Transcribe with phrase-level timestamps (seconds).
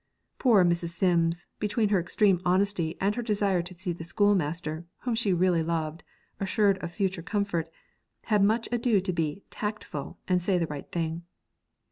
[0.39, 0.87] Poor Mrs.
[0.97, 5.61] Sims, between her extreme honesty and her desire to see the schoolmaster, whom she really
[5.61, 6.01] loved,
[6.39, 7.69] assured of future comfort,
[8.25, 11.21] had much ado to be 'tactful' and say the right thing.